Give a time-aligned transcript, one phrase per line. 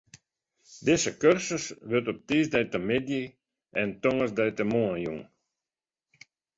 [0.85, 3.23] Dizze kursus wurdt op tiisdeitemiddei
[3.81, 5.21] en tongersdeitemoarn jûn.